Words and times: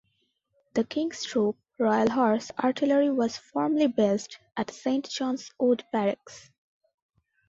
The 0.73 0.83
King's 0.83 1.23
Troop, 1.25 1.57
Royal 1.77 2.09
Horse 2.09 2.49
Artillery 2.57 3.11
was 3.11 3.37
formerly 3.37 3.85
based 3.85 4.39
at 4.57 4.71
Saint 4.71 5.07
John's 5.07 5.51
Wood 5.59 5.83
Barracks. 5.91 6.49